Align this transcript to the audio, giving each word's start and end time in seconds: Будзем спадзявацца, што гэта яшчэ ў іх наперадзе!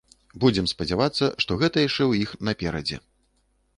Будзем 0.43 0.69
спадзявацца, 0.71 1.29
што 1.45 1.59
гэта 1.65 1.85
яшчэ 1.87 2.03
ў 2.07 2.13
іх 2.25 2.29
наперадзе! 2.51 3.03